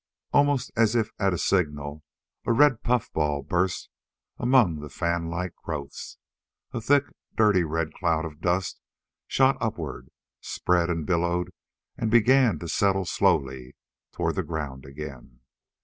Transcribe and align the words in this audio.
Almost 0.33 0.71
as 0.75 0.95
if 0.95 1.11
at 1.19 1.31
a 1.31 1.37
signal 1.37 2.03
a 2.47 2.51
red 2.53 2.81
puffball 2.81 3.43
burst 3.43 3.91
among 4.39 4.79
the 4.79 4.89
fanlike 4.89 5.53
growths. 5.63 6.17
A 6.71 6.81
thick, 6.81 7.03
dirty 7.37 7.63
red 7.63 7.93
cloud 7.93 8.25
of 8.25 8.41
dust 8.41 8.81
shot 9.27 9.57
upward, 9.61 10.09
spread 10.39 10.89
and 10.89 11.05
billowed 11.05 11.51
and 11.99 12.09
began 12.09 12.57
to 12.57 12.67
settle 12.67 13.05
slowly 13.05 13.75
toward 14.11 14.33
the 14.37 14.41
ground 14.43 14.85
again. 14.87 15.41